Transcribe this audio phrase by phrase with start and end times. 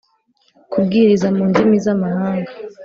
[0.71, 2.51] Kubwiriza mu ndimi z amahanga